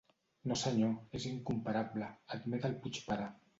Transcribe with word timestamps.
No 0.51 0.55
senyor, 0.61 0.95
és 1.19 1.27
incomparable 1.33 2.09
—admet 2.25 2.69
el 2.73 2.77
Puig 2.83 3.01
pare—. 3.13 3.33